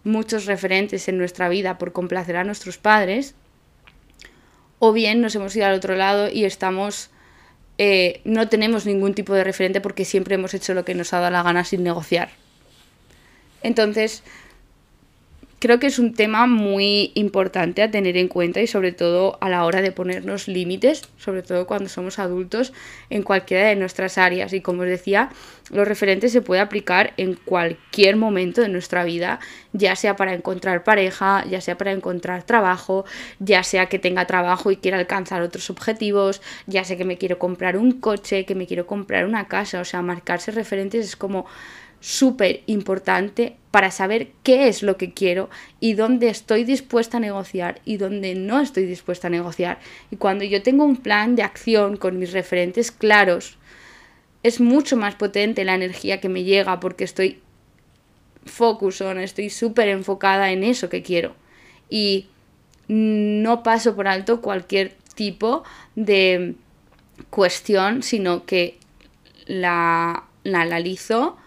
[0.03, 3.35] muchos referentes en nuestra vida por complacer a nuestros padres,
[4.79, 7.09] o bien nos hemos ido al otro lado y estamos
[7.77, 11.19] eh, no tenemos ningún tipo de referente porque siempre hemos hecho lo que nos ha
[11.19, 12.29] dado la gana sin negociar.
[13.63, 14.23] Entonces,
[15.65, 19.49] creo que es un tema muy importante a tener en cuenta y sobre todo a
[19.49, 22.71] la hora de ponernos límites, sobre todo cuando somos adultos
[23.09, 24.53] en cualquiera de nuestras áreas.
[24.53, 25.31] Y como os decía,
[25.71, 29.39] los referentes se puede aplicar en cualquier momento de nuestra vida,
[29.73, 33.03] ya sea para encontrar pareja, ya sea para encontrar trabajo,
[33.39, 37.39] ya sea que tenga trabajo y quiera alcanzar otros objetivos, ya sea que me quiero
[37.39, 41.47] comprar un coche, que me quiero comprar una casa, o sea, marcarse referentes es como
[42.05, 47.81] súper importante para saber qué es lo que quiero y dónde estoy dispuesta a negociar
[47.83, 49.79] y dónde no estoy dispuesta a negociar.
[50.11, 53.57] Y cuando yo tengo un plan de acción con mis referentes claros,
[54.43, 57.41] es mucho más potente la energía que me llega porque estoy
[58.45, 61.35] focus on, estoy súper enfocada en eso que quiero.
[61.89, 62.27] Y
[62.87, 65.63] no paso por alto cualquier tipo
[65.95, 66.53] de
[67.31, 68.77] cuestión, sino que
[69.47, 71.37] la, la analizo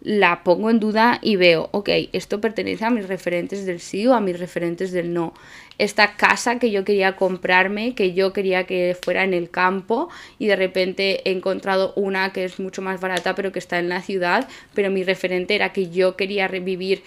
[0.00, 4.14] la pongo en duda y veo, ok, esto pertenece a mis referentes del sí o
[4.14, 5.34] a mis referentes del no.
[5.78, 10.46] Esta casa que yo quería comprarme, que yo quería que fuera en el campo y
[10.46, 14.02] de repente he encontrado una que es mucho más barata pero que está en la
[14.02, 17.02] ciudad, pero mi referente era que yo quería revivir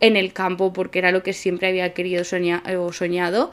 [0.00, 3.50] en el campo porque era lo que siempre había querido soñar o soñado.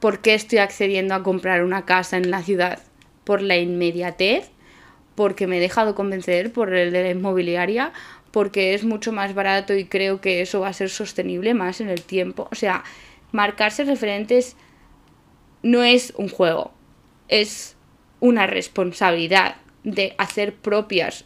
[0.00, 2.80] ¿Por qué estoy accediendo a comprar una casa en la ciudad?
[3.24, 4.50] ¿Por la inmediatez?
[5.16, 7.92] Porque me he dejado convencer por el de la inmobiliaria,
[8.30, 11.88] porque es mucho más barato y creo que eso va a ser sostenible más en
[11.88, 12.48] el tiempo.
[12.52, 12.84] O sea,
[13.32, 14.56] marcarse referentes
[15.62, 16.72] no es un juego,
[17.28, 17.76] es
[18.20, 21.24] una responsabilidad de hacer propias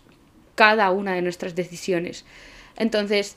[0.55, 2.25] cada una de nuestras decisiones.
[2.77, 3.37] Entonces,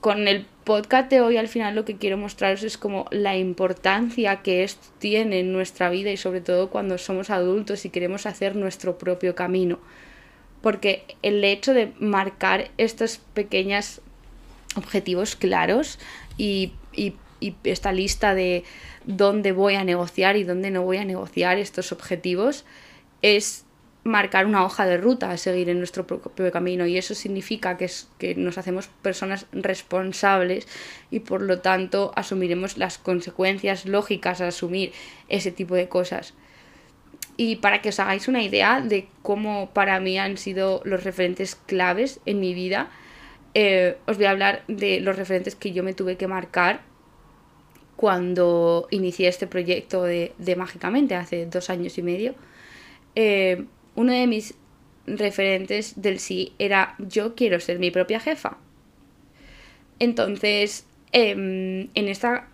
[0.00, 4.42] con el podcast de hoy al final lo que quiero mostraros es como la importancia
[4.42, 8.56] que esto tiene en nuestra vida y sobre todo cuando somos adultos y queremos hacer
[8.56, 9.78] nuestro propio camino.
[10.60, 14.00] Porque el hecho de marcar estos pequeños
[14.76, 15.98] objetivos claros
[16.38, 17.14] y, y
[17.64, 18.64] esta lista de
[19.04, 22.64] dónde voy a negociar y dónde no voy a negociar estos objetivos
[23.22, 23.64] es
[24.04, 27.84] marcar una hoja de ruta a seguir en nuestro propio camino y eso significa que,
[27.84, 30.66] es, que nos hacemos personas responsables
[31.10, 34.92] y por lo tanto asumiremos las consecuencias lógicas a asumir
[35.28, 36.34] ese tipo de cosas.
[37.36, 41.54] Y para que os hagáis una idea de cómo para mí han sido los referentes
[41.54, 42.90] claves en mi vida,
[43.54, 46.80] eh, os voy a hablar de los referentes que yo me tuve que marcar
[47.96, 52.34] cuando inicié este proyecto de, de Mágicamente, hace dos años y medio.
[53.14, 54.54] Eh, uno de mis
[55.06, 58.56] referentes del sí era yo quiero ser mi propia jefa.
[59.98, 62.48] Entonces, em, en, esta,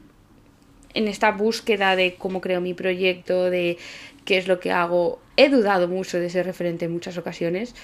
[0.94, 3.78] en esta búsqueda de cómo creo mi proyecto, de
[4.24, 7.74] qué es lo que hago, he dudado mucho de ese referente en muchas ocasiones,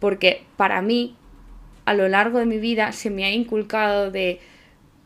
[0.00, 1.16] porque para mí,
[1.84, 4.40] a lo largo de mi vida, se me ha inculcado de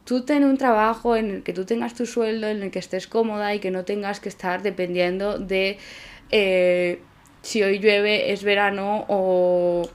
[0.05, 3.07] tú tener un trabajo en el que tú tengas tu sueldo, en el que estés
[3.07, 5.79] cómoda y que no tengas que estar dependiendo de...
[6.31, 7.01] Eh,
[7.48, 9.88] si hoy llueve es verano o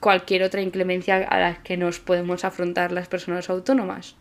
[0.00, 4.16] cualquier otra inclemencia a la que nos podemos afrontar las personas autónomas.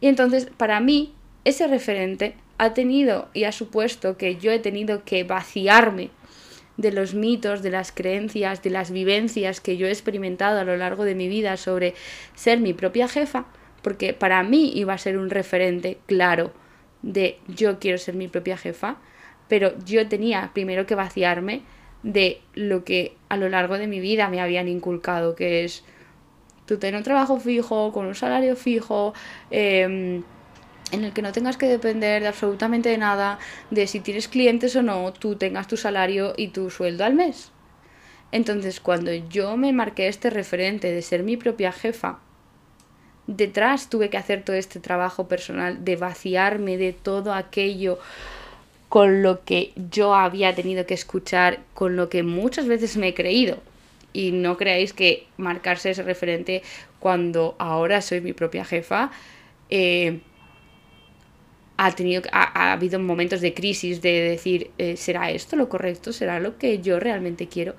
[0.00, 5.04] Y entonces, para mí, ese referente ha tenido y ha supuesto que yo he tenido
[5.04, 6.10] que vaciarme
[6.78, 10.76] de los mitos, de las creencias, de las vivencias que yo he experimentado a lo
[10.76, 11.94] largo de mi vida sobre
[12.34, 13.46] ser mi propia jefa,
[13.82, 16.52] porque para mí iba a ser un referente claro
[17.02, 18.96] de yo quiero ser mi propia jefa,
[19.48, 21.62] pero yo tenía primero que vaciarme
[22.02, 25.84] de lo que a lo largo de mi vida me habían inculcado, que es
[26.66, 29.14] tú tener un trabajo fijo, con un salario fijo,
[29.50, 30.22] em,
[30.92, 33.38] en el que no tengas que depender de absolutamente de nada,
[33.70, 37.50] de si tienes clientes o no, tú tengas tu salario y tu sueldo al mes.
[38.32, 42.18] Entonces, cuando yo me marqué este referente de ser mi propia jefa,
[43.26, 47.98] detrás tuve que hacer todo este trabajo personal de vaciarme de todo aquello
[48.94, 53.14] con lo que yo había tenido que escuchar, con lo que muchas veces me he
[53.14, 53.58] creído.
[54.12, 56.62] Y no creáis que marcarse ese referente
[57.00, 59.10] cuando ahora soy mi propia jefa.
[59.68, 60.20] Eh,
[61.76, 66.12] ha, tenido, ha, habido momentos de crisis de decir, eh, ¿será esto lo correcto?
[66.12, 67.74] ¿Será lo que yo realmente quiero?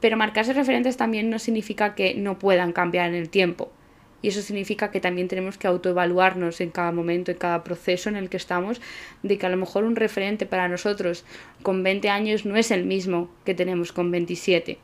[0.00, 3.72] Pero marcarse referentes también no significa que no puedan cambiar en el tiempo.
[4.20, 8.16] Y eso significa que también tenemos que autoevaluarnos en cada momento, en cada proceso en
[8.16, 8.80] el que estamos,
[9.22, 11.24] de que a lo mejor un referente para nosotros
[11.62, 14.78] con 20 años no es el mismo que tenemos con 27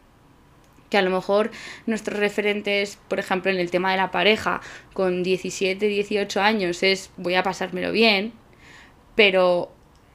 [0.90, 1.50] que a lo mejor
[1.86, 4.60] nuestros referentes, por ejemplo, en el tema de la pareja,
[4.92, 8.32] con 17, 18 años es voy a pasármelo bien,
[9.16, 9.72] pero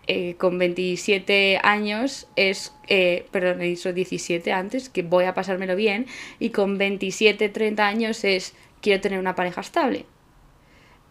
[0.07, 5.75] eh, con 27 años es, eh, perdón, he dicho 17 antes, que voy a pasármelo
[5.75, 6.07] bien,
[6.39, 10.05] y con 27, 30 años es quiero tener una pareja estable.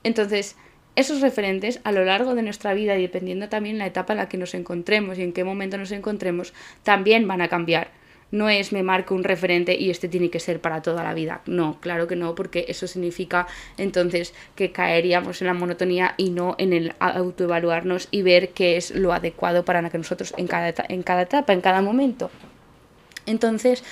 [0.05, 0.57] Entonces,
[0.97, 4.29] esos referentes a lo largo de nuestra vida y dependiendo también la etapa en la
[4.29, 6.53] que nos encontremos y en qué momento nos encontremos,
[6.83, 7.93] también van a cambiar.
[8.31, 11.41] No es me marco un referente y este tiene que ser para toda la vida.
[11.47, 13.47] No, claro que no, porque eso significa
[13.79, 18.91] entonces que caeríamos en la monotonía y no en el autoevaluarnos y ver qué es
[18.91, 22.31] lo adecuado para que nosotros en cada, en cada etapa, en cada momento.
[23.25, 23.85] Entonces,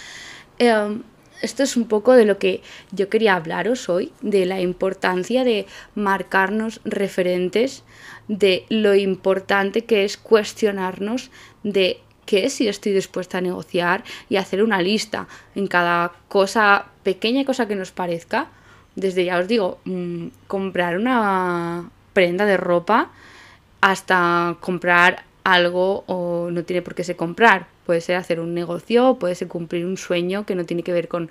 [0.59, 1.03] em,
[1.43, 2.63] esto es un poco de lo que
[2.93, 7.85] yo quería hablaros hoy, de la importancia de marcarnos referentes,
[8.29, 11.31] de lo importante que es cuestionarnos
[11.63, 17.45] de qué si estoy dispuesta a negociar y hacer una lista en cada cosa, pequeña
[17.45, 18.49] cosa que nos parezca.
[18.97, 23.11] Desde ya os digo, mm, comprar una prenda de ropa
[23.81, 29.19] hasta comprar algo o no tiene por qué ser comprar, puede ser hacer un negocio,
[29.19, 31.31] puede ser cumplir un sueño que no tiene que ver con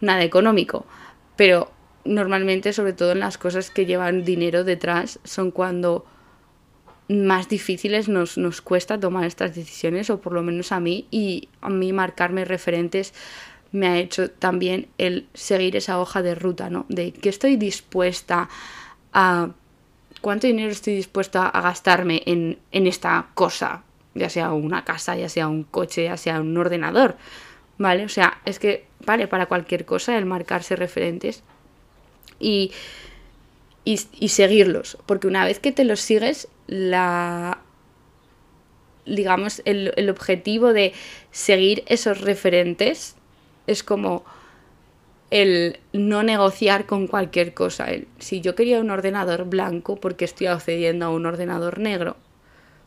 [0.00, 0.84] nada económico,
[1.36, 1.72] pero
[2.04, 6.04] normalmente, sobre todo en las cosas que llevan dinero detrás, son cuando
[7.08, 11.48] más difíciles nos, nos cuesta tomar estas decisiones, o por lo menos a mí, y
[11.60, 13.14] a mí marcarme referentes
[13.72, 16.86] me ha hecho también el seguir esa hoja de ruta, ¿no?
[16.88, 18.48] De que estoy dispuesta
[19.12, 19.48] a
[20.20, 23.82] cuánto dinero estoy dispuesta a gastarme en, esta cosa,
[24.14, 27.16] ya sea una casa, ya sea un coche, ya sea un ordenador,
[27.78, 28.04] ¿vale?
[28.04, 31.42] O sea, es que vale para cualquier cosa el marcarse referentes
[32.38, 32.72] y,
[33.84, 37.58] y, seguirlos, porque una vez que te los sigues, la
[39.06, 40.94] digamos, el, el objetivo de
[41.30, 43.16] seguir esos referentes
[43.66, 44.24] es como
[45.30, 47.86] el no negociar con cualquier cosa.
[47.86, 52.16] El, si yo quería un ordenador blanco, ¿por qué estoy accediendo a un ordenador negro?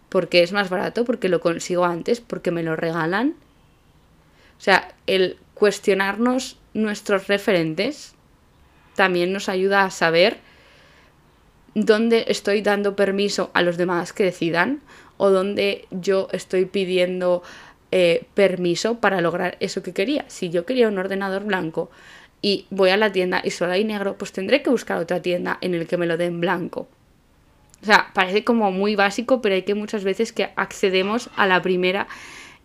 [0.10, 3.36] Porque es más barato, porque lo consigo antes, porque me lo regalan.
[4.58, 8.14] O sea, el cuestionarnos nuestros referentes
[8.95, 10.38] también nos ayuda a saber
[11.76, 14.82] dónde estoy dando permiso a los demás que decidan
[15.18, 17.43] o dónde yo estoy pidiendo
[17.91, 20.26] eh, permiso para lograr eso que quería.
[20.28, 21.89] Si yo quería un ordenador blanco,
[22.41, 25.58] y voy a la tienda y solo hay negro, pues tendré que buscar otra tienda
[25.62, 26.88] en el que me lo den blanco.
[27.82, 31.61] O sea, parece como muy básico, pero hay que muchas veces que accedemos a la
[31.61, 32.07] primera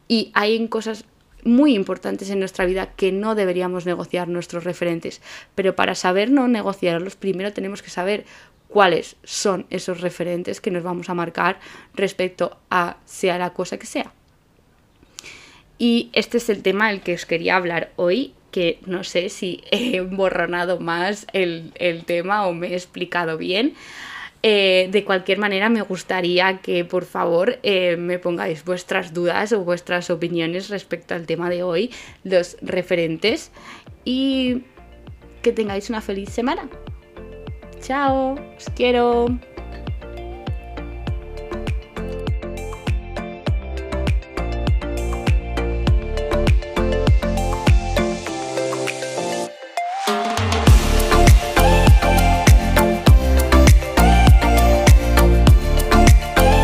[0.08, 1.04] y hay cosas
[1.44, 5.20] muy importantes en nuestra vida que no deberíamos negociar nuestros referentes.
[5.54, 8.24] Pero para saber no negociarlos, primero tenemos que saber
[8.68, 11.60] cuáles son esos referentes que nos vamos a marcar
[11.94, 14.12] respecto a sea la cosa que sea.
[15.78, 19.64] Y este es el tema del que os quería hablar hoy que no sé si
[19.72, 21.72] he borronado más el,
[22.06, 23.74] tema o me he explicado bien.
[24.44, 29.62] Eh, de cualquier manera, me gustaría que por favor eh, me pongáis vuestras dudas o
[29.62, 31.90] vuestras opiniones respecto al tema de hoy,
[32.24, 33.52] los referentes,
[34.04, 34.64] y
[35.42, 36.68] que tengáis una feliz semana.
[37.80, 39.26] Chao, os quiero.